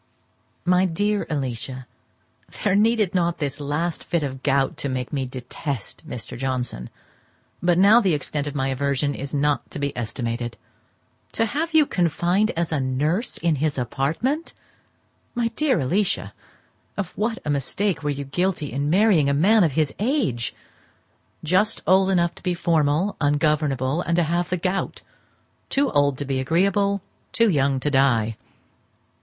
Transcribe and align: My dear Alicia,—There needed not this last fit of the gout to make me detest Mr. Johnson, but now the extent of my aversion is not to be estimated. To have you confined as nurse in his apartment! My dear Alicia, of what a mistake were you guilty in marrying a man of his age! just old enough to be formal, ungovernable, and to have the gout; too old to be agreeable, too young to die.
My 0.65 0.85
dear 0.85 1.27
Alicia,—There 1.29 2.75
needed 2.75 3.13
not 3.13 3.37
this 3.37 3.59
last 3.59 4.03
fit 4.03 4.23
of 4.23 4.33
the 4.33 4.39
gout 4.39 4.75
to 4.77 4.89
make 4.89 5.13
me 5.13 5.27
detest 5.27 6.09
Mr. 6.09 6.35
Johnson, 6.35 6.89
but 7.61 7.77
now 7.77 8.01
the 8.01 8.15
extent 8.15 8.47
of 8.47 8.55
my 8.55 8.69
aversion 8.69 9.13
is 9.13 9.31
not 9.31 9.69
to 9.69 9.77
be 9.77 9.95
estimated. 9.95 10.57
To 11.33 11.45
have 11.45 11.75
you 11.75 11.85
confined 11.85 12.49
as 12.57 12.71
nurse 12.71 13.37
in 13.37 13.57
his 13.57 13.77
apartment! 13.77 14.53
My 15.35 15.49
dear 15.49 15.79
Alicia, 15.79 16.33
of 16.97 17.09
what 17.15 17.37
a 17.45 17.51
mistake 17.51 18.01
were 18.01 18.09
you 18.09 18.25
guilty 18.25 18.71
in 18.71 18.89
marrying 18.89 19.29
a 19.29 19.35
man 19.35 19.63
of 19.63 19.73
his 19.73 19.93
age! 19.99 20.55
just 21.43 21.83
old 21.85 22.09
enough 22.09 22.33
to 22.33 22.41
be 22.41 22.55
formal, 22.55 23.17
ungovernable, 23.21 24.01
and 24.01 24.15
to 24.15 24.23
have 24.23 24.49
the 24.49 24.57
gout; 24.57 25.03
too 25.69 25.91
old 25.91 26.17
to 26.17 26.25
be 26.25 26.39
agreeable, 26.39 27.03
too 27.31 27.51
young 27.51 27.79
to 27.79 27.91
die. 27.91 28.35